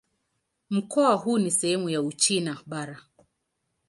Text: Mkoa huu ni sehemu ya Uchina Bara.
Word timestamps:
Mkoa 0.69 1.13
huu 1.15 1.37
ni 1.37 1.51
sehemu 1.51 1.89
ya 1.89 2.01
Uchina 2.01 2.57
Bara. 2.65 2.99